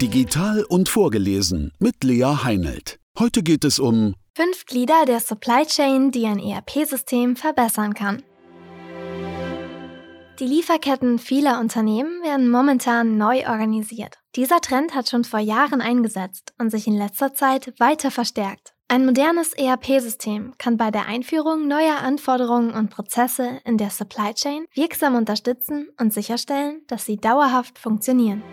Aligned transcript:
Digital 0.00 0.62
und 0.62 0.88
vorgelesen 0.88 1.72
mit 1.80 2.04
Lea 2.04 2.44
Heinelt. 2.44 3.00
Heute 3.18 3.42
geht 3.42 3.64
es 3.64 3.80
um 3.80 4.14
Fünf 4.36 4.64
Glieder 4.64 5.04
der 5.06 5.18
Supply 5.18 5.66
Chain, 5.66 6.12
die 6.12 6.24
ein 6.24 6.38
ERP-System 6.38 7.34
verbessern 7.34 7.94
kann. 7.94 8.22
Die 10.38 10.46
Lieferketten 10.46 11.18
vieler 11.18 11.58
Unternehmen 11.58 12.22
werden 12.22 12.48
momentan 12.48 13.18
neu 13.18 13.48
organisiert. 13.48 14.18
Dieser 14.36 14.60
Trend 14.60 14.94
hat 14.94 15.08
schon 15.08 15.24
vor 15.24 15.40
Jahren 15.40 15.80
eingesetzt 15.80 16.54
und 16.60 16.70
sich 16.70 16.86
in 16.86 16.96
letzter 16.96 17.34
Zeit 17.34 17.74
weiter 17.80 18.12
verstärkt. 18.12 18.74
Ein 18.86 19.04
modernes 19.04 19.52
ERP-System 19.52 20.54
kann 20.58 20.76
bei 20.76 20.92
der 20.92 21.06
Einführung 21.06 21.66
neuer 21.66 21.98
Anforderungen 21.98 22.70
und 22.70 22.90
Prozesse 22.90 23.58
in 23.64 23.78
der 23.78 23.90
Supply 23.90 24.32
Chain 24.32 24.64
wirksam 24.74 25.16
unterstützen 25.16 25.88
und 25.98 26.14
sicherstellen, 26.14 26.82
dass 26.86 27.04
sie 27.04 27.16
dauerhaft 27.16 27.80
funktionieren. 27.80 28.44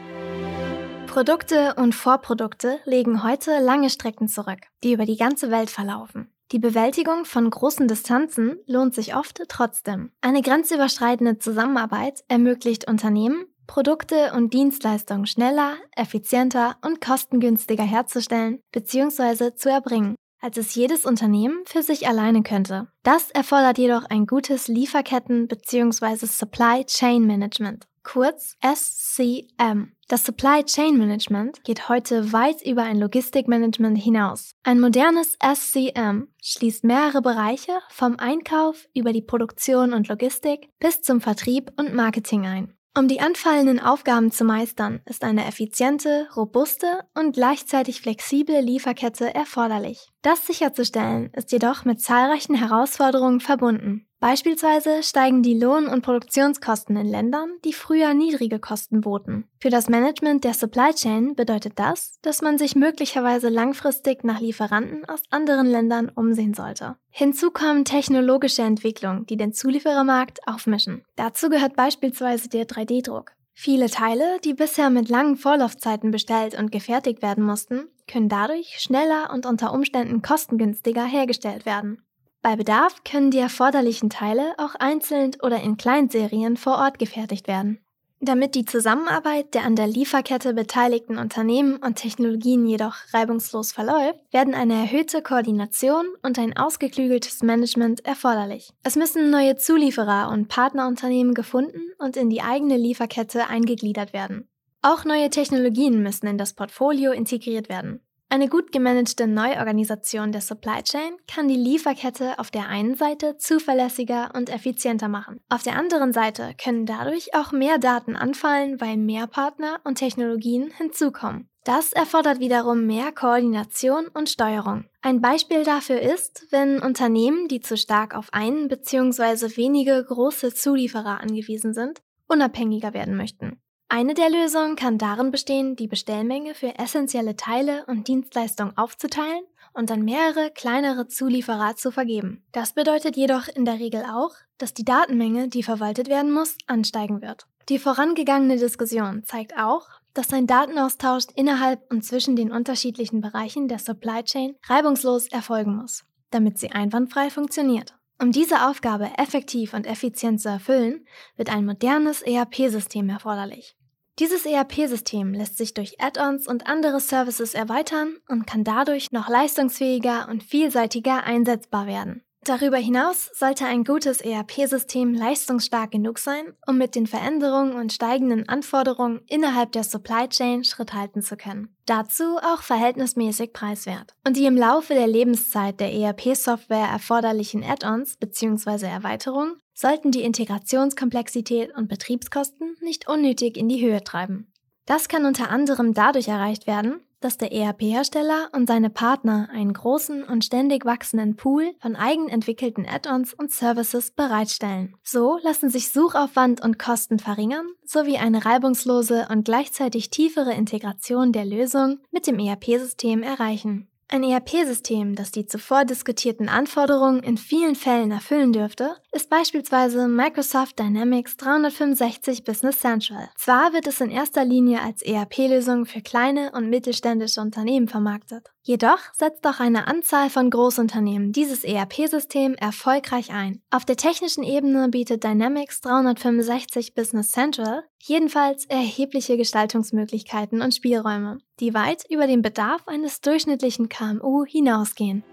Produkte 1.15 1.75
und 1.75 1.95
Vorprodukte 1.95 2.79
legen 2.83 3.23
heute 3.23 3.61
lange 3.61 3.89
Strecken 3.89 4.27
zurück, 4.27 4.59
die 4.83 4.91
über 4.91 5.05
die 5.05 5.15
ganze 5.15 5.49
Welt 5.49 5.69
verlaufen. 5.69 6.27
Die 6.51 6.59
Bewältigung 6.59 7.23
von 7.23 7.49
großen 7.49 7.87
Distanzen 7.87 8.57
lohnt 8.67 8.93
sich 8.93 9.15
oft 9.15 9.41
trotzdem. 9.47 10.11
Eine 10.19 10.41
grenzüberschreitende 10.41 11.37
Zusammenarbeit 11.37 12.25
ermöglicht 12.27 12.89
Unternehmen, 12.89 13.45
Produkte 13.65 14.33
und 14.35 14.53
Dienstleistungen 14.53 15.25
schneller, 15.25 15.75
effizienter 15.95 16.75
und 16.83 16.99
kostengünstiger 16.99 17.85
herzustellen 17.85 18.59
bzw. 18.73 19.55
zu 19.55 19.69
erbringen, 19.69 20.15
als 20.41 20.57
es 20.57 20.75
jedes 20.75 21.05
Unternehmen 21.05 21.63
für 21.65 21.81
sich 21.81 22.09
alleine 22.09 22.43
könnte. 22.43 22.89
Das 23.03 23.31
erfordert 23.31 23.77
jedoch 23.77 24.03
ein 24.03 24.25
gutes 24.25 24.67
Lieferketten- 24.67 25.47
bzw. 25.47 26.25
Supply 26.25 26.83
Chain 26.83 27.25
Management 27.25 27.85
kurz 28.05 28.55
SCM. 28.63 29.91
Das 30.07 30.23
Supply 30.23 30.63
Chain 30.63 30.97
Management 30.97 31.63
geht 31.65 31.89
heute 31.89 32.31
weit 32.31 32.61
über 32.61 32.83
ein 32.83 32.99
Logistikmanagement 32.99 33.97
hinaus. 33.97 34.51
Ein 34.63 34.79
modernes 34.79 35.37
SCM 35.43 36.27
schließt 36.41 36.85
mehrere 36.85 37.21
Bereiche 37.21 37.73
vom 37.89 38.17
Einkauf 38.17 38.87
über 38.93 39.11
die 39.11 39.23
Produktion 39.23 39.93
und 39.93 40.07
Logistik 40.07 40.69
bis 40.79 41.01
zum 41.01 41.19
Vertrieb 41.19 41.71
und 41.77 41.93
Marketing 41.93 42.45
ein. 42.45 42.77
Um 42.97 43.09
die 43.09 43.19
anfallenden 43.19 43.81
Aufgaben 43.81 44.31
zu 44.31 44.45
meistern, 44.45 45.01
ist 45.05 45.25
eine 45.25 45.45
effiziente, 45.45 46.29
robuste 46.37 47.01
und 47.13 47.33
gleichzeitig 47.33 47.99
flexible 47.99 48.61
Lieferkette 48.61 49.35
erforderlich. 49.35 50.13
Das 50.25 50.47
sicherzustellen 50.47 51.29
ist 51.33 51.51
jedoch 51.51 51.85
mit 51.85 52.01
zahlreichen 52.01 52.55
Herausforderungen 52.55 53.41
verbunden. 53.41 54.07
Beispielsweise 54.19 55.03
steigen 55.03 55.43
die 55.43 55.53
Lohn- 55.53 55.85
und 55.85 56.01
Produktionskosten 56.01 56.97
in 56.97 57.05
Ländern, 57.05 57.51
die 57.63 57.73
früher 57.73 58.15
niedrige 58.15 58.57
Kosten 58.57 59.01
boten. 59.01 59.47
Für 59.59 59.69
das 59.69 59.87
Management 59.87 60.43
der 60.43 60.55
Supply 60.55 60.95
Chain 60.95 61.35
bedeutet 61.35 61.73
das, 61.75 62.17
dass 62.23 62.41
man 62.41 62.57
sich 62.57 62.75
möglicherweise 62.75 63.49
langfristig 63.49 64.23
nach 64.23 64.39
Lieferanten 64.39 65.05
aus 65.07 65.21
anderen 65.29 65.67
Ländern 65.67 66.09
umsehen 66.09 66.55
sollte. 66.55 66.95
Hinzu 67.11 67.51
kommen 67.51 67.85
technologische 67.85 68.63
Entwicklungen, 68.63 69.27
die 69.27 69.37
den 69.37 69.53
Zulieferermarkt 69.53 70.39
aufmischen. 70.47 71.05
Dazu 71.17 71.49
gehört 71.49 71.75
beispielsweise 71.75 72.49
der 72.49 72.65
3D-Druck. 72.65 73.33
Viele 73.57 73.89
Teile, 73.89 74.37
die 74.43 74.53
bisher 74.53 74.89
mit 74.89 75.07
langen 75.07 75.37
Vorlaufzeiten 75.37 76.11
bestellt 76.11 76.59
und 76.59 76.73
gefertigt 76.73 77.21
werden 77.21 77.43
mussten, 77.43 77.87
können 78.05 78.27
dadurch 78.27 78.79
schneller 78.79 79.31
und 79.33 79.45
unter 79.45 79.73
Umständen 79.73 80.21
kostengünstiger 80.21 81.05
hergestellt 81.05 81.65
werden. 81.65 82.01
Bei 82.41 82.57
Bedarf 82.57 83.03
können 83.05 83.31
die 83.31 83.39
erforderlichen 83.39 84.09
Teile 84.09 84.53
auch 84.57 84.75
einzeln 84.75 85.31
oder 85.41 85.61
in 85.61 85.77
Kleinserien 85.77 86.57
vor 86.57 86.77
Ort 86.77 86.99
gefertigt 86.99 87.47
werden. 87.47 87.79
Damit 88.25 88.55
die 88.55 88.65
Zusammenarbeit 88.65 89.53
der 89.53 89.65
an 89.65 89.75
der 89.75 89.85
Lieferkette 89.85 90.55
beteiligten 90.55 91.19
Unternehmen 91.19 91.75
und 91.75 91.97
Technologien 91.97 92.65
jedoch 92.65 92.95
reibungslos 93.13 93.71
verläuft, 93.71 94.19
werden 94.31 94.55
eine 94.55 94.73
erhöhte 94.73 95.21
Koordination 95.21 96.07
und 96.23 96.39
ein 96.39 96.57
ausgeklügeltes 96.57 97.43
Management 97.43 98.03
erforderlich. 98.03 98.73
Es 98.81 98.95
müssen 98.95 99.29
neue 99.29 99.57
Zulieferer 99.57 100.31
und 100.31 100.47
Partnerunternehmen 100.47 101.35
gefunden 101.35 101.91
und 101.99 102.17
in 102.17 102.31
die 102.31 102.41
eigene 102.41 102.77
Lieferkette 102.77 103.47
eingegliedert 103.47 104.11
werden. 104.11 104.47
Auch 104.81 105.05
neue 105.05 105.29
Technologien 105.29 106.01
müssen 106.01 106.25
in 106.25 106.39
das 106.39 106.53
Portfolio 106.53 107.11
integriert 107.11 107.69
werden. 107.69 108.01
Eine 108.35 108.49
gut 108.49 108.73
gemanagte 108.73 109.27
Neuorganisation 109.27 110.33
der 110.33 110.41
Supply 110.41 110.83
Chain 110.83 111.15
kann 111.25 111.47
die 111.47 111.55
Lieferkette 111.55 112.37
auf 112.37 112.51
der 112.51 112.67
einen 112.67 112.95
Seite 112.95 113.37
zuverlässiger 113.37 114.31
und 114.35 114.49
effizienter 114.49 115.07
machen. 115.07 115.39
Auf 115.47 115.63
der 115.63 115.77
anderen 115.77 116.11
Seite 116.11 116.53
können 116.61 116.85
dadurch 116.85 117.33
auch 117.33 117.53
mehr 117.53 117.77
Daten 117.77 118.17
anfallen, 118.17 118.81
weil 118.81 118.97
mehr 118.97 119.27
Partner 119.27 119.79
und 119.85 119.99
Technologien 119.99 120.69
hinzukommen. 120.77 121.47
Das 121.63 121.93
erfordert 121.93 122.41
wiederum 122.41 122.85
mehr 122.85 123.13
Koordination 123.13 124.07
und 124.13 124.27
Steuerung. 124.27 124.83
Ein 125.01 125.21
Beispiel 125.21 125.63
dafür 125.63 126.01
ist, 126.01 126.47
wenn 126.49 126.81
Unternehmen, 126.81 127.47
die 127.47 127.61
zu 127.61 127.77
stark 127.77 128.17
auf 128.17 128.33
einen 128.33 128.67
bzw. 128.67 129.55
wenige 129.55 130.03
große 130.03 130.53
Zulieferer 130.53 131.21
angewiesen 131.21 131.73
sind, 131.73 132.01
unabhängiger 132.27 132.93
werden 132.93 133.15
möchten. 133.15 133.61
Eine 133.87 134.15
der 134.15 134.29
Lösungen 134.29 134.75
kann 134.75 134.97
darin 134.97 135.31
bestehen, 135.31 135.75
die 135.75 135.87
Bestellmenge 135.87 136.55
für 136.55 136.77
essentielle 136.79 137.35
Teile 137.35 137.85
und 137.85 138.07
Dienstleistungen 138.07 138.75
aufzuteilen 138.77 139.43
und 139.73 139.91
an 139.91 140.03
mehrere 140.03 140.51
kleinere 140.51 141.07
Zulieferer 141.07 141.75
zu 141.75 141.91
vergeben. 141.91 142.43
Das 142.51 142.73
bedeutet 142.73 143.15
jedoch 143.15 143.47
in 143.47 143.65
der 143.65 143.79
Regel 143.79 144.03
auch, 144.03 144.31
dass 144.57 144.73
die 144.73 144.85
Datenmenge, 144.85 145.49
die 145.49 145.63
verwaltet 145.63 146.09
werden 146.09 146.31
muss, 146.31 146.57
ansteigen 146.65 147.21
wird. 147.21 147.45
Die 147.69 147.79
vorangegangene 147.79 148.57
Diskussion 148.57 149.23
zeigt 149.25 149.57
auch, 149.57 149.87
dass 150.13 150.31
ein 150.33 150.47
Datenaustausch 150.47 151.25
innerhalb 151.35 151.91
und 151.91 152.03
zwischen 152.03 152.35
den 152.35 152.51
unterschiedlichen 152.51 153.21
Bereichen 153.21 153.67
der 153.67 153.79
Supply 153.79 154.23
Chain 154.23 154.55
reibungslos 154.67 155.27
erfolgen 155.27 155.75
muss, 155.75 156.05
damit 156.31 156.57
sie 156.57 156.71
einwandfrei 156.71 157.29
funktioniert. 157.29 157.94
Um 158.21 158.31
diese 158.31 158.67
Aufgabe 158.67 159.11
effektiv 159.17 159.73
und 159.73 159.85
effizient 159.85 160.41
zu 160.41 160.49
erfüllen, 160.49 161.05
wird 161.35 161.49
ein 161.49 161.65
modernes 161.65 162.21
ERP-System 162.21 163.09
erforderlich. 163.09 163.75
Dieses 164.19 164.45
ERP-System 164.45 165.33
lässt 165.33 165.57
sich 165.57 165.73
durch 165.73 165.99
Add-ons 165.99 166.47
und 166.47 166.67
andere 166.67 167.01
Services 167.01 167.53
erweitern 167.53 168.15
und 168.29 168.47
kann 168.47 168.63
dadurch 168.63 169.11
noch 169.11 169.27
leistungsfähiger 169.27 170.29
und 170.29 170.41
vielseitiger 170.41 171.25
einsetzbar 171.25 171.85
werden. 171.85 172.23
Darüber 172.45 172.77
hinaus 172.77 173.31
sollte 173.33 173.65
ein 173.65 173.83
gutes 173.83 174.21
ERP-System 174.21 175.15
leistungsstark 175.15 175.89
genug 175.89 176.19
sein, 176.19 176.53
um 176.67 176.77
mit 176.77 176.93
den 176.93 177.07
Veränderungen 177.07 177.73
und 177.73 177.91
steigenden 177.91 178.47
Anforderungen 178.47 179.21
innerhalb 179.25 179.71
der 179.71 179.83
Supply 179.83 180.29
Chain 180.29 180.63
Schritt 180.63 180.93
halten 180.93 181.23
zu 181.23 181.37
können. 181.37 181.75
Dazu 181.87 182.37
auch 182.37 182.61
verhältnismäßig 182.61 183.51
preiswert. 183.51 184.13
Und 184.27 184.37
die 184.37 184.45
im 184.45 184.57
Laufe 184.57 184.93
der 184.93 185.07
Lebenszeit 185.07 185.79
der 185.79 185.91
ERP-Software 185.91 186.87
erforderlichen 186.87 187.63
Add-ons 187.63 188.17
bzw. 188.17 188.85
Erweiterungen 188.85 189.55
sollten 189.73 190.11
die 190.11 190.21
Integrationskomplexität 190.21 191.75
und 191.75 191.87
Betriebskosten 191.87 192.77
nicht 192.79 193.09
unnötig 193.09 193.57
in 193.57 193.69
die 193.69 193.83
Höhe 193.83 194.03
treiben. 194.03 194.53
Das 194.85 195.07
kann 195.07 195.25
unter 195.25 195.49
anderem 195.49 195.95
dadurch 195.95 196.27
erreicht 196.27 196.67
werden, 196.67 197.01
dass 197.19 197.37
der 197.37 197.51
ERP-Hersteller 197.51 198.49
und 198.53 198.67
seine 198.67 198.89
Partner 198.89 199.49
einen 199.51 199.73
großen 199.73 200.23
und 200.23 200.45
ständig 200.45 200.85
wachsenden 200.85 201.35
Pool 201.35 201.73
von 201.79 201.95
eigenentwickelten 201.95 202.85
Add-ons 202.85 203.33
und 203.33 203.51
Services 203.51 204.11
bereitstellen. 204.11 204.95
So 205.03 205.39
lassen 205.43 205.69
sich 205.69 205.91
Suchaufwand 205.91 206.61
und 206.61 206.79
Kosten 206.79 207.19
verringern 207.19 207.67
sowie 207.83 208.17
eine 208.17 208.45
reibungslose 208.45 209.27
und 209.29 209.45
gleichzeitig 209.45 210.09
tiefere 210.09 210.53
Integration 210.53 211.31
der 211.31 211.45
Lösung 211.45 211.99
mit 212.11 212.27
dem 212.27 212.39
ERP-System 212.39 213.23
erreichen. 213.23 213.87
Ein 214.07 214.23
ERP-System, 214.23 215.15
das 215.15 215.31
die 215.31 215.47
zuvor 215.47 215.83
diskutierten 215.83 216.47
Anforderungen 216.47 217.23
in 217.23 217.37
vielen 217.37 217.73
Fällen 217.73 218.11
erfüllen 218.11 218.53
dürfte, 218.53 218.95
ist 219.11 219.31
beispielsweise 219.31 220.07
Microsoft 220.07 220.77
Dynamics 220.77 221.37
365 221.37 222.43
Business 222.43 222.79
Central. 222.79 223.29
Zwar 223.35 223.73
wird 223.73 223.87
es 223.87 224.01
in 224.01 224.11
erster 224.11 224.45
Linie 224.45 224.81
als 224.81 225.01
ERP-Lösung 225.01 225.87
für 225.87 226.01
kleine 226.01 226.51
und 226.51 226.69
mittelständische 226.69 227.41
Unternehmen 227.41 227.87
vermarktet. 227.87 228.51
Jedoch 228.61 228.99
setzt 229.13 229.45
auch 229.47 229.59
eine 229.59 229.87
Anzahl 229.87 230.29
von 230.29 230.51
Großunternehmen 230.51 231.31
dieses 231.31 231.63
ERP-System 231.63 232.53
erfolgreich 232.55 233.31
ein. 233.31 233.61
Auf 233.71 233.85
der 233.85 233.97
technischen 233.97 234.43
Ebene 234.43 234.89
bietet 234.89 235.23
Dynamics 235.23 235.81
365 235.81 236.93
Business 236.93 237.31
Central 237.31 237.83
jedenfalls 237.97 238.65
erhebliche 238.65 239.35
Gestaltungsmöglichkeiten 239.37 240.61
und 240.61 240.75
Spielräume, 240.75 241.39
die 241.59 241.73
weit 241.73 242.03
über 242.09 242.27
den 242.27 242.41
Bedarf 242.41 242.87
eines 242.87 243.21
durchschnittlichen 243.21 243.89
KMU 243.89 244.45
hinausgehen. 244.45 245.23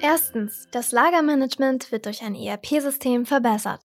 Erstens, 0.00 0.68
das 0.70 0.92
Lagermanagement 0.92 1.90
wird 1.90 2.06
durch 2.06 2.22
ein 2.22 2.34
ERP-System 2.34 3.26
verbessert. 3.26 3.80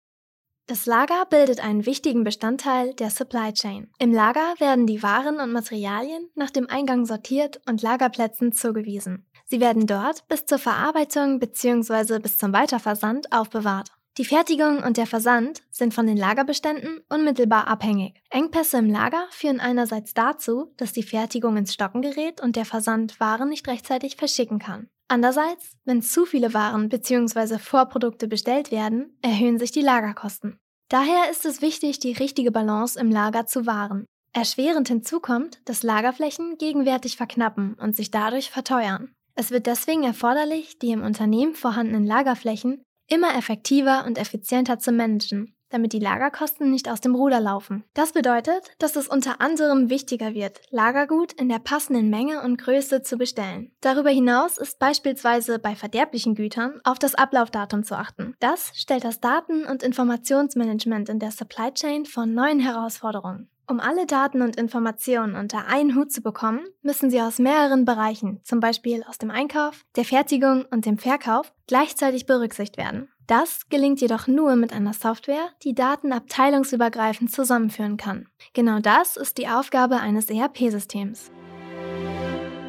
Das 0.67 0.87
Lager 0.87 1.27
bildet 1.29 1.63
einen 1.63 1.87
wichtigen 1.87 2.23
Bestandteil 2.23 2.95
der 2.95 3.11
Supply 3.11 3.53
Chain. 3.53 3.91
Im 3.99 4.13
Lager 4.13 4.55
werden 4.59 4.87
die 4.87 5.03
Waren 5.03 5.41
und 5.41 5.53
Materialien 5.53 6.31
nach 6.35 6.51
dem 6.51 6.69
Eingang 6.69 7.05
sortiert 7.05 7.61
und 7.69 7.83
Lagerplätzen 7.83 8.53
zugewiesen. 8.53 9.27
Sie 9.45 9.61
werden 9.61 9.87
dort 9.87 10.27
bis 10.29 10.47
zur 10.47 10.59
Verarbeitung 10.59 11.41
bzw. 11.41 12.21
bis 12.21 12.39
zum 12.39 12.53
Weiterversand 12.53 13.33
aufbewahrt. 13.33 13.91
Die 14.19 14.27
Fertigung 14.27 14.83
und 14.83 14.99
der 14.99 15.07
Versand 15.07 15.63
sind 15.71 15.95
von 15.95 16.07
den 16.07 16.19
Lagerbeständen 16.19 17.01
unmittelbar 17.09 17.67
abhängig. 17.67 18.21
Engpässe 18.29 18.77
im 18.77 18.91
Lager 18.91 19.27
führen 19.31 19.59
einerseits 19.59 20.13
dazu, 20.13 20.75
dass 20.77 20.93
die 20.93 21.03
Fertigung 21.03 21.57
ins 21.57 21.73
Stocken 21.73 22.03
gerät 22.03 22.43
und 22.43 22.57
der 22.57 22.67
Versand 22.67 23.19
Waren 23.21 23.49
nicht 23.49 23.67
rechtzeitig 23.69 24.17
verschicken 24.17 24.59
kann. 24.59 24.89
Andererseits, 25.09 25.79
wenn 25.87 26.03
zu 26.03 26.27
viele 26.27 26.53
Waren 26.53 26.91
bzw. 26.91 27.59
Vorprodukte 27.59 28.29
bestellt 28.29 28.71
werden, 28.71 29.17
erhöhen 29.23 29.59
sich 29.59 29.73
die 29.73 29.81
Lagerkosten. 29.81 30.59
Daher 30.91 31.31
ist 31.31 31.47
es 31.47 31.63
wichtig, 31.63 31.99
die 31.99 32.13
richtige 32.13 32.53
Balance 32.53 33.01
im 33.01 33.11
Lager 33.11 33.47
zu 33.47 33.65
wahren. 33.65 34.05
Erschwerend 34.35 34.89
hinzu 34.89 35.21
kommt, 35.21 35.63
dass 35.65 35.83
Lagerflächen 35.83 36.59
gegenwärtig 36.59 37.17
verknappen 37.17 37.75
und 37.81 37.97
sich 37.97 38.11
dadurch 38.11 38.51
verteuern. 38.51 39.15
Es 39.35 39.51
wird 39.51 39.67
deswegen 39.67 40.03
erforderlich, 40.03 40.79
die 40.79 40.91
im 40.91 41.03
Unternehmen 41.03 41.55
vorhandenen 41.55 42.05
Lagerflächen 42.05 42.83
immer 43.13 43.37
effektiver 43.37 44.05
und 44.07 44.17
effizienter 44.17 44.79
zu 44.79 44.91
managen, 44.91 45.55
damit 45.69 45.93
die 45.93 45.99
Lagerkosten 45.99 46.71
nicht 46.71 46.89
aus 46.89 47.03
dem 47.03 47.15
Ruder 47.15 47.41
laufen. 47.41 47.85
Das 47.93 48.13
bedeutet, 48.13 48.71
dass 48.79 48.97
es 48.97 49.07
unter 49.07 49.43
anderem 49.43 49.91
wichtiger 49.91 50.33
wird, 50.33 50.63
Lagergut 50.71 51.35
in 51.35 51.51
der 51.51 51.59
passenden 51.59 52.09
Menge 52.09 52.41
und 52.41 52.57
Größe 52.57 53.03
zu 53.03 53.19
bestellen. 53.19 53.71
Darüber 53.83 54.09
hinaus 54.09 54.57
ist 54.57 54.79
beispielsweise 54.79 55.59
bei 55.59 55.77
verderblichen 55.77 56.35
Gütern 56.35 56.81
auf 56.85 56.99
das 56.99 57.15
Ablaufdatum 57.15 57.85
zu 57.85 57.99
achten. 57.99 58.35
Das 58.41 58.73
stellt 58.75 59.05
das 59.05 59.21
Daten- 59.21 59.67
und 59.67 59.83
Informationsmanagement 59.83 61.11
in 61.11 61.19
der 61.19 61.33
Supply 61.33 61.71
Chain 61.75 62.07
vor 62.07 62.25
neuen 62.25 62.61
Herausforderungen. 62.61 63.52
Um 63.73 63.81
alle 63.81 64.05
Daten 64.05 64.43
und 64.43 64.57
Informationen 64.57 65.35
unter 65.35 65.67
einen 65.67 65.97
Hut 65.97 66.13
zu 66.13 66.21
bekommen, 66.21 66.61
müssen 66.83 67.09
sie 67.09 67.23
aus 67.23 67.39
mehreren 67.39 67.87
Bereichen, 67.87 68.39
zum 68.45 68.61
Beispiel 68.61 69.03
aus 69.05 69.17
dem 69.17 69.31
Einkauf, 69.31 69.87
der 69.97 70.05
Fertigung 70.05 70.67
und 70.71 70.85
dem 70.85 70.99
Verkauf, 70.99 71.55
gleichzeitig 71.67 72.27
berücksichtigt 72.27 72.77
werden. 72.77 73.09
Das 73.27 73.71
gelingt 73.71 74.03
jedoch 74.03 74.27
nur 74.27 74.57
mit 74.57 74.75
einer 74.75 74.93
Software, 74.93 75.49
die 75.63 75.75
Daten 75.75 76.13
abteilungsübergreifend 76.13 77.33
zusammenführen 77.33 77.97
kann. 77.97 78.29
Genau 78.53 78.79
das 78.81 79.17
ist 79.17 79.39
die 79.39 79.49
Aufgabe 79.49 80.01
eines 80.01 80.29
ERP-Systems. 80.29 81.31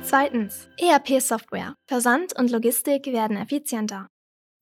Zweitens. 0.04 0.70
ERP-Software. 0.78 1.76
Versand 1.86 2.32
und 2.40 2.50
Logistik 2.50 3.08
werden 3.08 3.36
effizienter. 3.36 4.08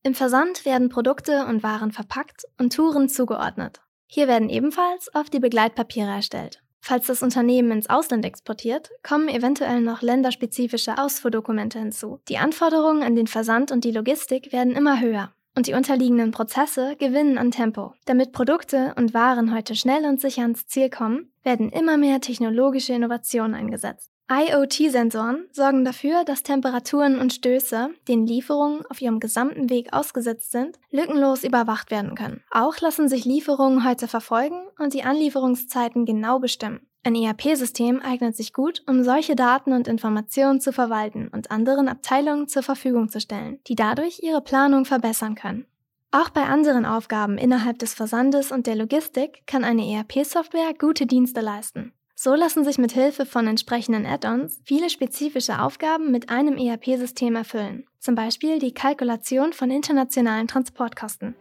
Im 0.02 0.16
Versand 0.16 0.66
werden 0.66 0.90
Produkte 0.90 1.46
und 1.46 1.62
Waren 1.62 1.92
verpackt 1.92 2.46
und 2.58 2.74
Touren 2.74 3.10
zugeordnet. 3.10 3.80
Hier 4.14 4.28
werden 4.28 4.50
ebenfalls 4.50 5.10
oft 5.16 5.34
die 5.34 5.40
Begleitpapiere 5.40 6.10
erstellt. 6.10 6.62
Falls 6.82 7.08
das 7.08 7.24
Unternehmen 7.24 7.72
ins 7.72 7.90
Ausland 7.90 8.26
exportiert, 8.26 8.90
kommen 9.04 9.30
eventuell 9.30 9.80
noch 9.80 10.02
länderspezifische 10.02 10.98
Ausfuhrdokumente 10.98 11.80
hinzu. 11.80 12.20
Die 12.28 12.38
Anforderungen 12.38 13.04
an 13.04 13.16
den 13.16 13.28
Versand 13.28 13.72
und 13.72 13.86
die 13.86 13.92
Logistik 13.92 14.52
werden 14.52 14.76
immer 14.76 15.00
höher 15.00 15.32
und 15.56 15.68
die 15.68 15.74
unterliegenden 15.74 16.32
Prozesse 16.32 16.98
gewinnen 16.98 17.38
an 17.38 17.52
Tempo. 17.52 17.94
Damit 18.04 18.34
Produkte 18.34 18.94
und 18.98 19.14
Waren 19.14 19.56
heute 19.56 19.76
schnell 19.76 20.04
und 20.04 20.20
sicher 20.20 20.42
ans 20.42 20.68
Ziel 20.68 20.90
kommen, 20.90 21.32
werden 21.44 21.70
immer 21.70 21.96
mehr 21.96 22.20
technologische 22.20 22.92
Innovationen 22.92 23.56
eingesetzt. 23.56 24.11
IoT-Sensoren 24.32 25.48
sorgen 25.52 25.84
dafür, 25.84 26.24
dass 26.24 26.42
Temperaturen 26.42 27.20
und 27.20 27.34
Stöße, 27.34 27.90
denen 28.08 28.26
Lieferungen 28.26 28.86
auf 28.86 29.02
ihrem 29.02 29.20
gesamten 29.20 29.70
Weg 29.70 29.92
ausgesetzt 29.92 30.54
sind, 30.54 30.80
lückenlos 30.90 31.44
überwacht 31.44 31.92
werden 31.92 32.16
können. 32.16 32.42
Auch 32.50 32.80
lassen 32.80 33.10
sich 33.10 33.26
Lieferungen 33.26 33.86
heute 33.86 34.08
verfolgen 34.08 34.62
und 34.80 34.94
die 34.94 35.04
Anlieferungszeiten 35.04 36.06
genau 36.06 36.40
bestimmen. 36.40 36.80
Ein 37.04 37.16
ERP-System 37.16 38.00
eignet 38.00 38.38
sich 38.38 38.54
gut, 38.54 38.84
um 38.88 39.04
solche 39.04 39.36
Daten 39.36 39.74
und 39.74 39.90
Informationen 39.90 40.62
zu 40.62 40.72
verwalten 40.72 41.28
und 41.28 41.52
anderen 41.52 41.90
Abteilungen 41.90 42.48
zur 42.48 42.64
Verfügung 42.64 43.10
zu 43.10 43.20
stellen, 43.20 43.60
die 43.68 43.76
dadurch 43.76 44.22
ihre 44.24 44.42
Planung 44.42 44.86
verbessern 44.86 45.36
können. 45.36 45.66
Auch 46.12 46.30
bei 46.30 46.44
anderen 46.44 46.86
Aufgaben 46.86 47.38
innerhalb 47.38 47.80
des 47.80 47.94
Versandes 47.94 48.54
und 48.54 48.66
der 48.66 48.76
Logistik 48.76 49.44
kann 49.46 49.66
eine 49.66 49.86
ERP-Software 49.92 50.74
gute 50.78 51.06
Dienste 51.06 51.42
leisten. 51.42 51.92
So 52.24 52.36
lassen 52.36 52.64
sich 52.64 52.78
mit 52.78 52.92
Hilfe 52.92 53.26
von 53.26 53.48
entsprechenden 53.48 54.06
Add-ons 54.06 54.62
viele 54.64 54.92
spezifische 54.92 55.60
Aufgaben 55.60 56.12
mit 56.12 56.30
einem 56.30 56.56
ERP-System 56.56 57.36
erfüllen, 57.36 57.88
zum 57.98 58.14
Beispiel 58.14 58.60
die 58.60 58.76
Kalkulation 58.76 59.54
von 59.54 59.72
internationalen 59.72 60.48
Transportkosten. 60.48 61.34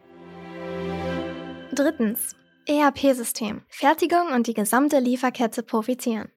Drittens. 1.74 2.34
ERP-System. 2.64 3.60
Fertigung 3.68 4.28
und 4.34 4.46
die 4.46 4.54
gesamte 4.54 5.00
Lieferkette 5.00 5.62
profitieren. 5.62 6.30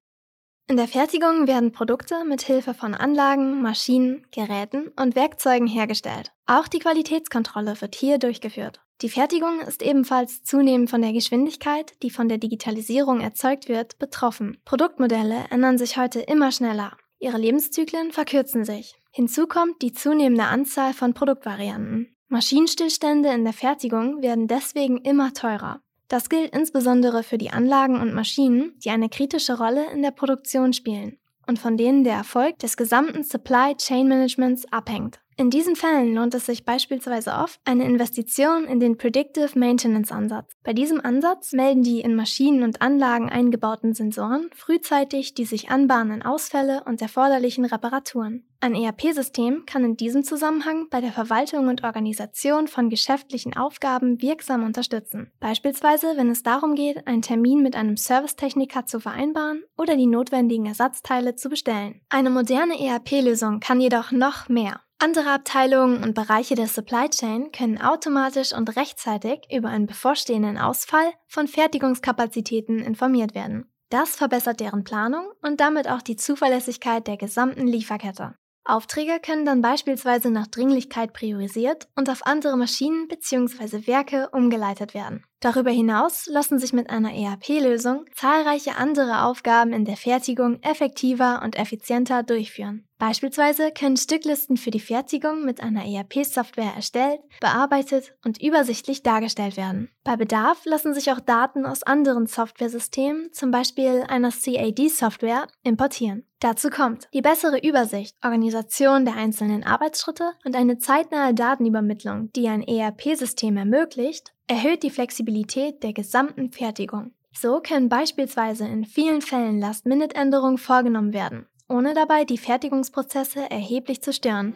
In 0.70 0.78
der 0.78 0.88
Fertigung 0.88 1.46
werden 1.46 1.74
Produkte 1.74 2.24
mit 2.24 2.42
Hilfe 2.42 2.74
von 2.74 2.94
Anlagen, 2.94 3.62
Maschinen, 3.62 4.26
Geräten 4.32 4.94
und 4.98 5.16
Werkzeugen 5.16 5.68
hergestellt. 5.68 6.32
Auch 6.46 6.70
die 6.70 6.80
Qualitätskontrolle 6.80 7.80
wird 7.82 7.96
hier 7.96 8.18
durchgeführt. 8.18 8.80
Die 9.02 9.10
Fertigung 9.10 9.60
ist 9.60 9.82
ebenfalls 9.82 10.44
zunehmend 10.44 10.90
von 10.90 11.02
der 11.02 11.12
Geschwindigkeit, 11.12 11.92
die 12.02 12.10
von 12.10 12.30
der 12.30 12.38
Digitalisierung 12.38 13.20
erzeugt 13.20 13.68
wird, 13.68 14.00
betroffen. 14.00 14.62
Produktmodelle 14.64 15.46
ändern 15.50 15.78
sich 15.78 15.98
heute 15.98 16.22
immer 16.22 16.54
schneller. 16.54 16.96
Ihre 17.20 17.38
Lebenszyklen 17.38 18.14
verkürzen 18.14 18.64
sich. 18.64 18.96
Hinzu 19.12 19.48
kommt 19.48 19.82
die 19.82 19.92
zunehmende 19.92 20.46
Anzahl 20.46 20.94
von 20.94 21.14
Produktvarianten. 21.14 22.16
Maschinenstillstände 22.30 23.30
in 23.30 23.44
der 23.44 23.54
Fertigung 23.54 24.22
werden 24.22 24.48
deswegen 24.48 24.98
immer 25.00 25.34
teurer. 25.34 25.82
Das 26.14 26.30
gilt 26.30 26.56
insbesondere 26.56 27.24
für 27.24 27.40
die 27.40 27.50
Anlagen 27.50 28.00
und 28.00 28.14
Maschinen, 28.14 28.78
die 28.86 28.92
eine 28.92 29.10
kritische 29.10 29.58
Rolle 29.58 29.92
in 29.92 30.04
der 30.04 30.12
Produktion 30.12 30.72
spielen 30.72 31.18
und 31.48 31.58
von 31.58 31.76
denen 31.76 32.04
der 32.04 32.14
Erfolg 32.14 32.60
des 32.60 32.78
gesamten 32.78 33.24
Supply 33.24 33.76
Chain 33.78 34.08
Managements 34.08 34.72
abhängt. 34.72 35.23
In 35.36 35.50
diesen 35.50 35.76
Fällen 35.76 36.14
lohnt 36.14 36.36
es 36.36 36.46
sich 36.46 36.64
beispielsweise 36.64 37.32
oft 37.32 37.60
eine 37.66 37.86
Investition 37.86 38.66
in 38.66 38.80
den 38.80 38.98
Predictive 38.98 39.58
Maintenance 39.58 40.12
Ansatz. 40.12 40.54
Bei 40.64 40.74
diesem 40.74 41.02
Ansatz 41.02 41.54
melden 41.54 41.84
die 41.84 42.02
in 42.02 42.16
Maschinen 42.16 42.64
und 42.64 42.82
Anlagen 42.82 43.30
eingebauten 43.30 43.94
Sensoren 43.94 44.50
frühzeitig 44.56 45.34
die 45.34 45.46
sich 45.46 45.70
anbahnenden 45.70 46.22
Ausfälle 46.22 46.84
und 46.86 47.02
erforderlichen 47.02 47.66
Reparaturen. 47.66 48.46
Ein 48.64 48.76
ERP-System 48.76 49.66
kann 49.66 49.84
in 49.84 49.98
diesem 49.98 50.24
Zusammenhang 50.24 50.88
bei 50.90 51.02
der 51.02 51.12
Verwaltung 51.12 51.68
und 51.68 51.84
Organisation 51.84 52.70
von 52.70 52.90
geschäftlichen 52.90 53.58
Aufgaben 53.58 54.22
wirksam 54.22 54.64
unterstützen. 54.64 55.34
Beispielsweise, 55.42 56.16
wenn 56.16 56.30
es 56.30 56.44
darum 56.44 56.76
geht, 56.76 57.06
einen 57.06 57.22
Termin 57.22 57.62
mit 57.62 57.76
einem 57.76 57.98
Servicetechniker 57.98 58.86
zu 58.86 59.02
vereinbaren 59.02 59.64
oder 59.78 59.98
die 59.98 60.06
notwendigen 60.06 60.66
Ersatzteile 60.66 61.36
zu 61.36 61.50
bestellen. 61.50 62.00
Eine 62.08 62.30
moderne 62.30 62.80
ERP-Lösung 62.80 63.60
kann 63.60 63.82
jedoch 63.82 64.14
noch 64.14 64.48
mehr. 64.48 64.80
Andere 65.00 65.32
Abteilungen 65.32 66.04
und 66.04 66.14
Bereiche 66.14 66.56
der 66.56 66.68
Supply 66.68 67.10
Chain 67.10 67.52
können 67.52 67.82
automatisch 67.82 68.54
und 68.54 68.76
rechtzeitig 68.78 69.42
über 69.52 69.70
einen 69.70 69.86
bevorstehenden 69.86 70.58
Ausfall 70.58 71.12
von 71.28 71.48
Fertigungskapazitäten 71.48 72.80
informiert 72.80 73.36
werden. 73.36 73.66
Das 73.90 74.16
verbessert 74.16 74.60
deren 74.60 74.84
Planung 74.84 75.28
und 75.42 75.60
damit 75.60 75.90
auch 75.90 76.02
die 76.02 76.16
Zuverlässigkeit 76.16 77.06
der 77.08 77.18
gesamten 77.18 77.68
Lieferkette. 77.68 78.36
Aufträge 78.66 79.20
können 79.20 79.46
dann 79.46 79.62
beispielsweise 79.62 80.32
nach 80.32 80.48
Dringlichkeit 80.48 81.12
priorisiert 81.12 81.90
und 81.96 82.10
auf 82.10 82.26
andere 82.26 82.56
Maschinen 82.58 83.08
bzw. 83.10 83.86
Werke 83.88 84.30
umgeleitet 84.32 84.94
werden. 84.94 85.26
Darüber 85.44 85.72
hinaus 85.72 86.26
lassen 86.28 86.58
sich 86.58 86.72
mit 86.72 86.90
einer 86.90 87.14
ERP-Lösung 87.14 88.06
zahlreiche 88.16 88.78
andere 88.78 89.26
Aufgaben 89.26 89.74
in 89.74 89.84
der 89.84 89.98
Fertigung 89.98 90.62
effektiver 90.62 91.42
und 91.44 91.60
effizienter 91.60 92.24
durchführen. 92.24 92.88
Beispielsweise 92.98 93.72
können 93.72 93.98
Stücklisten 93.98 94.56
für 94.56 94.72
die 94.72 94.80
Fertigung 94.80 95.44
mit 95.44 95.62
einer 95.62 95.84
ERP-Software 95.84 96.72
erstellt, 96.74 97.20
bearbeitet 97.42 98.16
und 98.24 98.42
übersichtlich 98.42 99.04
dargestellt 99.04 99.58
werden. 99.58 99.90
Bei 100.06 100.16
Bedarf 100.16 100.64
lassen 100.64 100.94
sich 100.94 101.12
auch 101.12 101.20
Daten 101.20 101.66
aus 101.66 101.84
anderen 101.84 102.26
Softwaresystemen, 102.26 103.34
zum 103.34 103.52
Beispiel 103.52 104.06
einer 104.08 104.32
CAD-Software, 104.32 105.48
importieren. 105.64 106.26
Dazu 106.40 106.70
kommt 106.70 107.10
die 107.14 107.22
bessere 107.22 107.60
Übersicht, 107.60 108.16
Organisation 108.24 109.04
der 109.04 109.16
einzelnen 109.16 109.66
Arbeitsschritte 109.66 110.32
und 110.46 110.56
eine 110.56 110.78
zeitnahe 110.78 111.34
Datenübermittlung, 111.34 112.32
die 112.34 112.48
ein 112.48 112.64
ERP-System 112.64 113.58
ermöglicht, 113.58 114.33
erhöht 114.48 114.84
die 114.84 114.90
Flexibilität 114.90 115.84
der 115.84 115.94
gesamten 115.94 116.52
Fertigung. 116.52 117.14
So 117.32 117.60
können 117.62 117.90
beispielsweise 117.90 118.68
in 118.68 118.86
vielen 118.86 119.22
Fällen 119.22 119.60
Last-Minute-Änderungen 119.60 120.58
vorgenommen 120.58 121.14
werden, 121.14 121.48
ohne 121.68 121.94
dabei 121.94 122.26
die 122.26 122.38
Fertigungsprozesse 122.38 123.50
erheblich 123.50 124.02
zu 124.02 124.14
stören. 124.14 124.54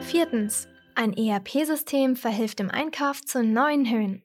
Viertens. 0.00 0.68
Ein 0.94 1.12
ERP-System 1.12 2.16
verhilft 2.16 2.58
im 2.58 2.70
Einkauf 2.70 3.20
zu 3.20 3.42
neuen 3.44 3.90
Höhen. 3.90 4.22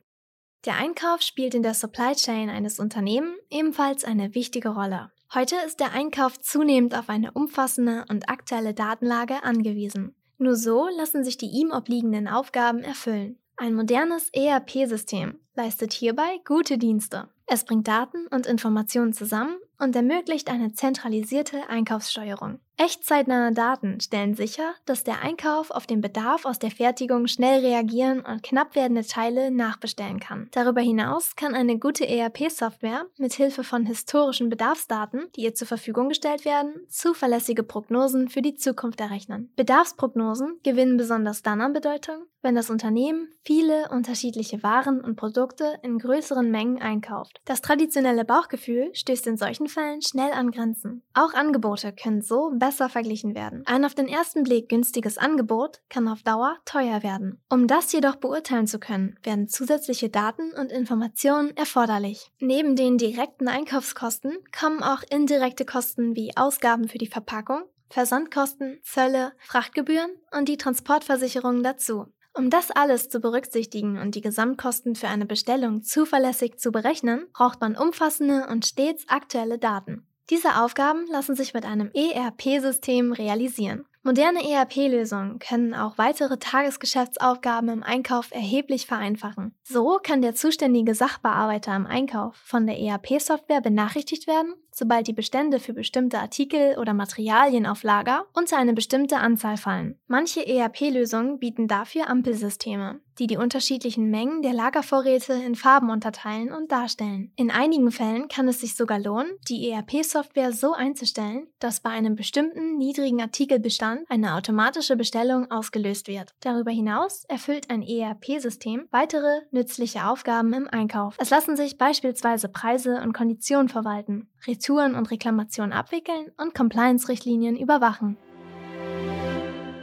Der 0.65 0.77
Einkauf 0.77 1.21
spielt 1.21 1.53
in 1.53 1.63
der 1.63 1.73
Supply 1.73 2.13
Chain 2.13 2.49
eines 2.49 2.79
Unternehmens 2.79 3.35
ebenfalls 3.49 4.05
eine 4.05 4.35
wichtige 4.35 4.69
Rolle. 4.69 5.11
Heute 5.33 5.55
ist 5.65 5.79
der 5.79 5.91
Einkauf 5.91 6.39
zunehmend 6.39 6.95
auf 6.95 7.09
eine 7.09 7.31
umfassende 7.31 8.05
und 8.09 8.29
aktuelle 8.29 8.73
Datenlage 8.73 9.43
angewiesen. 9.43 10.15
Nur 10.37 10.55
so 10.55 10.87
lassen 10.97 11.23
sich 11.23 11.37
die 11.37 11.47
ihm 11.47 11.71
obliegenden 11.71 12.27
Aufgaben 12.27 12.83
erfüllen. 12.83 13.40
Ein 13.61 13.75
modernes 13.75 14.31
ERP-System 14.33 15.39
leistet 15.53 15.93
hierbei 15.93 16.39
gute 16.47 16.79
Dienste. 16.79 17.29
Es 17.45 17.63
bringt 17.63 17.87
Daten 17.87 18.25
und 18.31 18.47
Informationen 18.47 19.13
zusammen 19.13 19.55
und 19.77 19.95
ermöglicht 19.95 20.49
eine 20.49 20.73
zentralisierte 20.73 21.69
Einkaufssteuerung. 21.69 22.59
Echtzeitnahe 22.77 23.51
Daten 23.51 23.99
stellen 23.99 24.33
sicher, 24.33 24.73
dass 24.87 25.03
der 25.03 25.21
Einkauf 25.21 25.69
auf 25.69 25.85
den 25.85 26.01
Bedarf 26.01 26.45
aus 26.45 26.57
der 26.57 26.71
Fertigung 26.71 27.27
schnell 27.27 27.63
reagieren 27.63 28.21
und 28.21 28.41
knapp 28.41 28.73
werdende 28.73 29.05
Teile 29.05 29.51
nachbestellen 29.51 30.19
kann. 30.19 30.49
Darüber 30.51 30.81
hinaus 30.81 31.35
kann 31.35 31.53
eine 31.53 31.77
gute 31.77 32.07
ERP-Software 32.07 33.05
mit 33.19 33.33
Hilfe 33.33 33.63
von 33.63 33.85
historischen 33.85 34.49
Bedarfsdaten, 34.49 35.27
die 35.35 35.41
ihr 35.41 35.53
zur 35.53 35.67
Verfügung 35.67 36.09
gestellt 36.09 36.43
werden, 36.43 36.73
zuverlässige 36.89 37.61
Prognosen 37.61 38.29
für 38.29 38.41
die 38.41 38.55
Zukunft 38.55 38.99
errechnen. 38.99 39.53
Bedarfsprognosen 39.55 40.59
gewinnen 40.63 40.97
besonders 40.97 41.43
dann 41.43 41.61
an 41.61 41.73
Bedeutung, 41.73 42.25
wenn 42.41 42.55
das 42.55 42.71
Unternehmen 42.71 43.29
viele 43.43 43.89
unterschiedliche 43.89 44.63
Waren 44.63 45.01
und 45.01 45.17
Produkte 45.17 45.77
in 45.83 45.99
größeren 45.99 46.49
Mengen 46.49 46.81
einkauft. 46.81 47.41
Das 47.45 47.61
traditionelle 47.61 48.25
Bauchgefühl 48.25 48.89
stößt 48.93 49.27
in 49.27 49.37
solchen 49.37 49.67
Fällen 49.67 50.01
schnell 50.01 50.31
an 50.31 50.49
Grenzen. 50.49 51.03
Auch 51.13 51.35
Angebote 51.35 51.93
können 51.93 52.23
so 52.23 52.51
besser 52.55 52.70
verglichen 52.71 53.35
werden. 53.35 53.63
Ein 53.65 53.85
auf 53.85 53.95
den 53.95 54.07
ersten 54.07 54.43
Blick 54.43 54.69
günstiges 54.69 55.17
Angebot 55.17 55.81
kann 55.89 56.07
auf 56.07 56.23
Dauer 56.23 56.57
teuer 56.65 57.03
werden. 57.03 57.41
Um 57.49 57.67
das 57.67 57.91
jedoch 57.91 58.15
beurteilen 58.15 58.67
zu 58.67 58.79
können, 58.79 59.17
werden 59.23 59.47
zusätzliche 59.47 60.09
Daten 60.09 60.51
und 60.53 60.71
Informationen 60.71 61.55
erforderlich. 61.55 62.31
Neben 62.39 62.75
den 62.75 62.97
direkten 62.97 63.47
Einkaufskosten 63.47 64.37
kommen 64.57 64.81
auch 64.81 65.03
indirekte 65.09 65.65
Kosten 65.65 66.15
wie 66.15 66.35
Ausgaben 66.35 66.87
für 66.87 66.97
die 66.97 67.07
Verpackung, 67.07 67.63
Versandkosten, 67.89 68.79
Zölle, 68.83 69.33
Frachtgebühren 69.39 70.11
und 70.31 70.47
die 70.47 70.57
Transportversicherung 70.57 71.61
dazu. 71.63 72.05
Um 72.33 72.49
das 72.49 72.71
alles 72.71 73.09
zu 73.09 73.19
berücksichtigen 73.19 73.97
und 73.99 74.15
die 74.15 74.21
Gesamtkosten 74.21 74.95
für 74.95 75.09
eine 75.09 75.25
Bestellung 75.25 75.83
zuverlässig 75.83 76.57
zu 76.57 76.71
berechnen, 76.71 77.27
braucht 77.33 77.59
man 77.59 77.75
umfassende 77.75 78.47
und 78.47 78.65
stets 78.65 79.03
aktuelle 79.09 79.59
Daten. 79.59 80.07
Diese 80.31 80.61
Aufgaben 80.61 81.07
lassen 81.11 81.35
sich 81.35 81.53
mit 81.53 81.65
einem 81.65 81.91
ERP-System 81.93 83.11
realisieren. 83.11 83.85
Moderne 84.01 84.39
ERP-Lösungen 84.49 85.39
können 85.39 85.75
auch 85.75 85.97
weitere 85.97 86.37
Tagesgeschäftsaufgaben 86.37 87.69
im 87.69 87.83
Einkauf 87.83 88.31
erheblich 88.31 88.87
vereinfachen. 88.87 89.53
So 89.61 89.99
kann 90.01 90.21
der 90.21 90.33
zuständige 90.33 90.95
Sachbearbeiter 90.95 91.75
im 91.75 91.85
Einkauf 91.85 92.35
von 92.37 92.65
der 92.65 92.79
ERP-Software 92.79 93.59
benachrichtigt 93.59 94.25
werden, 94.25 94.53
sobald 94.73 95.07
die 95.07 95.13
Bestände 95.13 95.59
für 95.59 95.73
bestimmte 95.73 96.19
Artikel 96.19 96.77
oder 96.79 96.93
Materialien 96.93 97.65
auf 97.65 97.83
Lager 97.83 98.25
unter 98.33 98.57
eine 98.57 98.73
bestimmte 98.73 99.17
Anzahl 99.17 99.57
fallen. 99.57 99.99
Manche 100.07 100.45
ERP-Lösungen 100.45 101.39
bieten 101.39 101.67
dafür 101.67 102.09
Ampelsysteme, 102.09 102.99
die 103.19 103.27
die 103.27 103.37
unterschiedlichen 103.37 104.09
Mengen 104.09 104.41
der 104.41 104.53
Lagervorräte 104.53 105.33
in 105.33 105.55
Farben 105.55 105.89
unterteilen 105.89 106.51
und 106.51 106.71
darstellen. 106.71 107.31
In 107.35 107.51
einigen 107.51 107.91
Fällen 107.91 108.27
kann 108.27 108.47
es 108.47 108.61
sich 108.61 108.75
sogar 108.75 108.99
lohnen, 108.99 109.31
die 109.47 109.69
ERP-Software 109.69 110.51
so 110.53 110.73
einzustellen, 110.73 111.47
dass 111.59 111.81
bei 111.81 111.91
einem 111.91 112.15
bestimmten 112.15 112.77
niedrigen 112.77 113.21
Artikelbestand 113.21 114.09
eine 114.09 114.35
automatische 114.35 114.95
Bestellung 114.95 115.51
ausgelöst 115.51 116.07
wird. 116.07 116.31
Darüber 116.39 116.71
hinaus 116.71 117.25
erfüllt 117.25 117.69
ein 117.69 117.83
ERP-System 117.83 118.87
weitere 118.91 119.41
nützliche 119.51 120.07
Aufgaben 120.07 120.53
im 120.53 120.67
Einkauf. 120.67 121.15
Es 121.19 121.29
lassen 121.29 121.55
sich 121.55 121.77
beispielsweise 121.77 122.49
Preise 122.49 123.01
und 123.01 123.13
Konditionen 123.13 123.69
verwalten, 123.69 124.29
Retouren 124.47 124.95
und 124.95 125.11
Reklamationen 125.11 125.73
abwickeln 125.73 126.31
und 126.37 126.55
Compliance-Richtlinien 126.55 127.57
überwachen. 127.57 128.17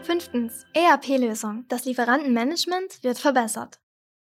Fünftens. 0.02 0.64
ERP-Lösung. 0.74 1.66
Das 1.68 1.84
Lieferantenmanagement 1.84 3.02
wird 3.02 3.18
verbessert. 3.18 3.78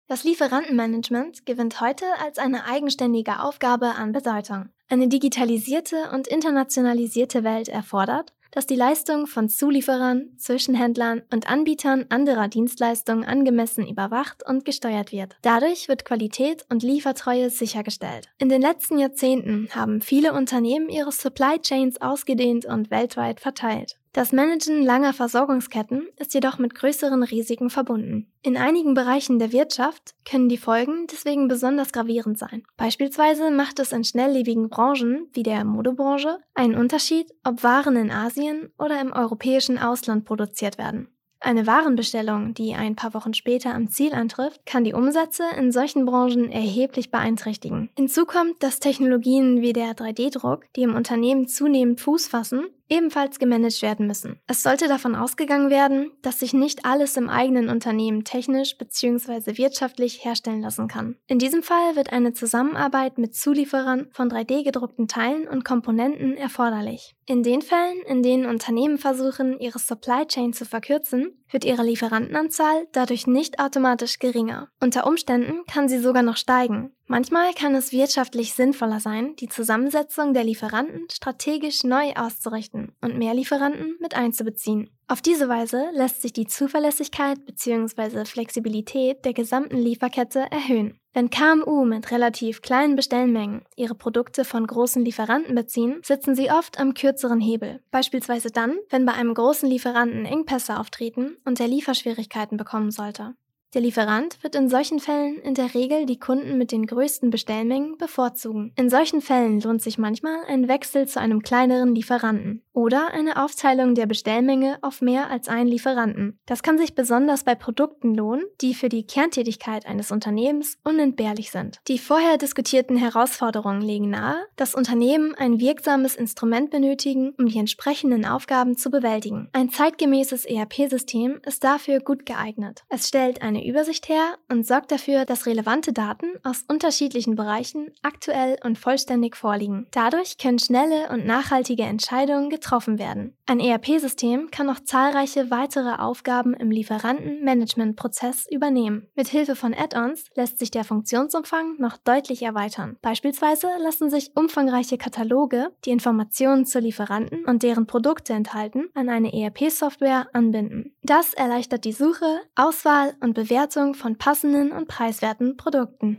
Das 0.06 0.24
Lieferantenmanagement 0.24 1.46
gewinnt 1.46 1.80
heute 1.80 2.04
als 2.22 2.38
eine 2.38 2.66
eigenständige 2.66 3.40
Aufgabe 3.40 3.94
an 3.94 4.12
Bedeutung. 4.12 4.70
Eine 4.88 5.08
digitalisierte 5.08 6.10
und 6.12 6.26
internationalisierte 6.26 7.42
Welt 7.42 7.68
erfordert, 7.68 8.34
dass 8.54 8.66
die 8.66 8.76
Leistung 8.76 9.26
von 9.26 9.48
Zulieferern, 9.48 10.30
Zwischenhändlern 10.38 11.22
und 11.32 11.50
Anbietern 11.50 12.06
anderer 12.08 12.46
Dienstleistungen 12.46 13.24
angemessen 13.24 13.86
überwacht 13.86 14.44
und 14.48 14.64
gesteuert 14.64 15.10
wird. 15.10 15.36
Dadurch 15.42 15.88
wird 15.88 16.04
Qualität 16.04 16.64
und 16.70 16.84
Liefertreue 16.84 17.50
sichergestellt. 17.50 18.28
In 18.38 18.48
den 18.48 18.62
letzten 18.62 18.98
Jahrzehnten 18.98 19.68
haben 19.74 20.00
viele 20.00 20.32
Unternehmen 20.32 20.88
ihre 20.88 21.10
Supply 21.10 21.58
Chains 21.60 22.00
ausgedehnt 22.00 22.64
und 22.64 22.92
weltweit 22.92 23.40
verteilt. 23.40 23.96
Das 24.14 24.30
Managen 24.30 24.84
langer 24.84 25.12
Versorgungsketten 25.12 26.06
ist 26.20 26.34
jedoch 26.34 26.58
mit 26.58 26.76
größeren 26.76 27.24
Risiken 27.24 27.68
verbunden. 27.68 28.32
In 28.42 28.56
einigen 28.56 28.94
Bereichen 28.94 29.40
der 29.40 29.50
Wirtschaft 29.50 30.14
können 30.24 30.48
die 30.48 30.56
Folgen 30.56 31.08
deswegen 31.10 31.48
besonders 31.48 31.92
gravierend 31.92 32.38
sein. 32.38 32.62
Beispielsweise 32.76 33.50
macht 33.50 33.80
es 33.80 33.90
in 33.90 34.04
schnelllebigen 34.04 34.68
Branchen 34.68 35.26
wie 35.32 35.42
der 35.42 35.64
Modebranche 35.64 36.38
einen 36.54 36.76
Unterschied, 36.76 37.34
ob 37.42 37.64
Waren 37.64 37.96
in 37.96 38.12
Asien 38.12 38.70
oder 38.78 39.00
im 39.00 39.12
europäischen 39.12 39.78
Ausland 39.78 40.24
produziert 40.24 40.78
werden. 40.78 41.08
Eine 41.40 41.66
Warenbestellung, 41.66 42.54
die 42.54 42.72
ein 42.74 42.94
paar 42.96 43.12
Wochen 43.14 43.34
später 43.34 43.74
am 43.74 43.88
Ziel 43.90 44.14
antrifft, 44.14 44.64
kann 44.64 44.84
die 44.84 44.94
Umsätze 44.94 45.42
in 45.58 45.72
solchen 45.72 46.06
Branchen 46.06 46.50
erheblich 46.50 47.10
beeinträchtigen. 47.10 47.90
Hinzu 47.96 48.24
kommt, 48.24 48.62
dass 48.62 48.78
Technologien 48.78 49.60
wie 49.60 49.74
der 49.74 49.92
3D-Druck, 49.92 50.72
die 50.74 50.82
im 50.84 50.94
Unternehmen 50.94 51.46
zunehmend 51.46 52.00
Fuß 52.00 52.28
fassen, 52.28 52.64
ebenfalls 52.88 53.38
gemanagt 53.38 53.82
werden 53.82 54.06
müssen. 54.06 54.40
Es 54.46 54.62
sollte 54.62 54.88
davon 54.88 55.14
ausgegangen 55.14 55.70
werden, 55.70 56.10
dass 56.22 56.40
sich 56.40 56.52
nicht 56.52 56.84
alles 56.84 57.16
im 57.16 57.28
eigenen 57.28 57.68
Unternehmen 57.68 58.24
technisch 58.24 58.76
bzw. 58.76 59.56
wirtschaftlich 59.56 60.24
herstellen 60.24 60.60
lassen 60.60 60.88
kann. 60.88 61.16
In 61.26 61.38
diesem 61.38 61.62
Fall 61.62 61.96
wird 61.96 62.12
eine 62.12 62.32
Zusammenarbeit 62.32 63.18
mit 63.18 63.34
Zulieferern 63.34 64.08
von 64.12 64.30
3D-gedruckten 64.30 65.08
Teilen 65.08 65.48
und 65.48 65.64
Komponenten 65.64 66.36
erforderlich. 66.36 67.14
In 67.26 67.42
den 67.42 67.62
Fällen, 67.62 68.02
in 68.06 68.22
denen 68.22 68.46
Unternehmen 68.46 68.98
versuchen, 68.98 69.58
ihre 69.58 69.78
Supply 69.78 70.26
Chain 70.26 70.52
zu 70.52 70.66
verkürzen, 70.66 71.42
wird 71.50 71.64
ihre 71.64 71.84
Lieferantenanzahl 71.84 72.86
dadurch 72.92 73.26
nicht 73.26 73.60
automatisch 73.60 74.18
geringer. 74.18 74.68
Unter 74.80 75.06
Umständen 75.06 75.64
kann 75.70 75.88
sie 75.88 75.98
sogar 75.98 76.22
noch 76.22 76.36
steigen. 76.36 76.94
Manchmal 77.06 77.52
kann 77.52 77.74
es 77.74 77.92
wirtschaftlich 77.92 78.54
sinnvoller 78.54 78.98
sein, 78.98 79.36
die 79.36 79.48
Zusammensetzung 79.48 80.32
der 80.32 80.44
Lieferanten 80.44 81.06
strategisch 81.12 81.84
neu 81.84 82.12
auszurichten 82.14 82.92
und 83.02 83.18
mehr 83.18 83.34
Lieferanten 83.34 83.96
mit 84.00 84.16
einzubeziehen. 84.16 84.88
Auf 85.06 85.20
diese 85.20 85.50
Weise 85.50 85.84
lässt 85.92 86.22
sich 86.22 86.32
die 86.32 86.46
Zuverlässigkeit 86.46 87.44
bzw. 87.44 88.24
Flexibilität 88.24 89.22
der 89.26 89.34
gesamten 89.34 89.76
Lieferkette 89.76 90.46
erhöhen. 90.50 90.98
Wenn 91.12 91.28
KMU 91.28 91.84
mit 91.84 92.10
relativ 92.10 92.62
kleinen 92.62 92.96
Bestellmengen 92.96 93.66
ihre 93.76 93.94
Produkte 93.94 94.46
von 94.46 94.66
großen 94.66 95.04
Lieferanten 95.04 95.54
beziehen, 95.54 96.00
sitzen 96.02 96.34
sie 96.34 96.50
oft 96.50 96.80
am 96.80 96.94
kürzeren 96.94 97.40
Hebel. 97.40 97.82
Beispielsweise 97.90 98.50
dann, 98.50 98.78
wenn 98.88 99.04
bei 99.04 99.12
einem 99.12 99.34
großen 99.34 99.68
Lieferanten 99.68 100.24
Engpässe 100.24 100.80
auftreten 100.80 101.36
und 101.44 101.60
er 101.60 101.68
Lieferschwierigkeiten 101.68 102.56
bekommen 102.56 102.90
sollte. 102.90 103.34
Der 103.74 103.80
Lieferant 103.80 104.40
wird 104.42 104.54
in 104.54 104.68
solchen 104.68 105.00
Fällen 105.00 105.38
in 105.40 105.54
der 105.54 105.74
Regel 105.74 106.06
die 106.06 106.20
Kunden 106.20 106.58
mit 106.58 106.70
den 106.70 106.86
größten 106.86 107.30
Bestellmengen 107.30 107.98
bevorzugen. 107.98 108.72
In 108.76 108.88
solchen 108.88 109.20
Fällen 109.20 109.60
lohnt 109.60 109.82
sich 109.82 109.98
manchmal 109.98 110.44
ein 110.46 110.68
Wechsel 110.68 111.08
zu 111.08 111.18
einem 111.18 111.42
kleineren 111.42 111.92
Lieferanten 111.92 112.62
oder 112.72 113.08
eine 113.12 113.42
Aufteilung 113.42 113.96
der 113.96 114.06
Bestellmenge 114.06 114.78
auf 114.82 115.00
mehr 115.00 115.28
als 115.28 115.48
einen 115.48 115.68
Lieferanten. 115.68 116.38
Das 116.46 116.62
kann 116.62 116.78
sich 116.78 116.94
besonders 116.94 117.42
bei 117.42 117.56
Produkten 117.56 118.14
lohnen, 118.14 118.44
die 118.60 118.74
für 118.74 118.88
die 118.88 119.06
Kerntätigkeit 119.06 119.86
eines 119.86 120.12
Unternehmens 120.12 120.78
unentbehrlich 120.84 121.50
sind. 121.50 121.80
Die 121.88 121.98
vorher 121.98 122.38
diskutierten 122.38 122.96
Herausforderungen 122.96 123.82
legen 123.82 124.10
nahe, 124.10 124.36
dass 124.54 124.76
Unternehmen 124.76 125.34
ein 125.34 125.58
wirksames 125.58 126.14
Instrument 126.14 126.70
benötigen, 126.70 127.34
um 127.38 127.46
die 127.46 127.58
entsprechenden 127.58 128.24
Aufgaben 128.24 128.76
zu 128.76 128.90
bewältigen. 128.90 129.48
Ein 129.52 129.70
zeitgemäßes 129.70 130.44
ERP-System 130.44 131.40
ist 131.44 131.64
dafür 131.64 131.98
gut 131.98 132.24
geeignet. 132.24 132.84
Es 132.88 133.08
stellt 133.08 133.42
eine 133.42 133.63
Übersicht 133.66 134.08
her 134.08 134.36
und 134.50 134.66
sorgt 134.66 134.92
dafür, 134.92 135.24
dass 135.24 135.46
relevante 135.46 135.92
Daten 135.92 136.26
aus 136.42 136.64
unterschiedlichen 136.68 137.34
Bereichen 137.34 137.90
aktuell 138.02 138.56
und 138.64 138.78
vollständig 138.78 139.36
vorliegen. 139.36 139.86
Dadurch 139.90 140.38
können 140.38 140.58
schnelle 140.58 141.08
und 141.10 141.26
nachhaltige 141.26 141.82
Entscheidungen 141.84 142.50
getroffen 142.50 142.98
werden. 142.98 143.36
Ein 143.46 143.60
ERP-System 143.60 144.50
kann 144.50 144.66
noch 144.66 144.80
zahlreiche 144.80 145.50
weitere 145.50 145.96
Aufgaben 145.96 146.54
im 146.54 146.70
Lieferantenmanagementprozess 146.70 148.46
übernehmen. 148.50 149.08
Mit 149.14 149.28
Hilfe 149.28 149.54
von 149.54 149.74
Add-ons 149.74 150.30
lässt 150.34 150.58
sich 150.58 150.70
der 150.70 150.84
Funktionsumfang 150.84 151.76
noch 151.78 151.98
deutlich 151.98 152.42
erweitern. 152.42 152.96
Beispielsweise 153.02 153.68
lassen 153.82 154.08
sich 154.10 154.32
umfangreiche 154.34 154.96
Kataloge, 154.96 155.68
die 155.84 155.90
Informationen 155.90 156.64
zu 156.64 156.78
Lieferanten 156.78 157.44
und 157.44 157.62
deren 157.62 157.86
Produkte 157.86 158.32
enthalten, 158.32 158.88
an 158.94 159.08
eine 159.08 159.32
ERP-Software 159.32 160.28
anbinden. 160.32 160.93
Das 161.06 161.34
erleichtert 161.34 161.84
die 161.84 161.92
Suche, 161.92 162.40
Auswahl 162.54 163.14
und 163.20 163.34
Bewertung 163.34 163.94
von 163.94 164.16
passenden 164.16 164.72
und 164.72 164.88
preiswerten 164.88 165.58
Produkten. 165.58 166.18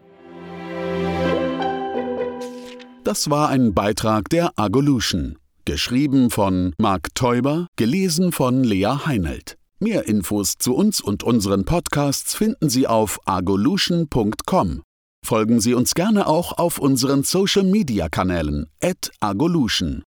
Das 3.03 3.31
war 3.31 3.49
ein 3.49 3.73
Beitrag 3.73 4.29
der 4.29 4.51
Agolution. 4.55 5.39
Geschrieben 5.65 6.29
von 6.29 6.75
Marc 6.77 7.15
Teuber, 7.15 7.65
gelesen 7.75 8.31
von 8.31 8.63
Lea 8.63 8.93
Heinelt. 9.07 9.57
Mehr 9.79 10.07
Infos 10.07 10.59
zu 10.59 10.75
uns 10.75 11.01
und 11.01 11.23
unseren 11.23 11.65
Podcasts 11.65 12.35
finden 12.35 12.69
Sie 12.69 12.85
auf 12.85 13.19
agolution.com. 13.25 14.83
Folgen 15.25 15.61
Sie 15.61 15.73
uns 15.73 15.95
gerne 15.95 16.27
auch 16.27 16.59
auf 16.59 16.77
unseren 16.77 17.23
Social 17.23 17.63
Media 17.63 18.07
Kanälen, 18.07 18.67
at 18.83 19.11
agolution. 19.19 20.03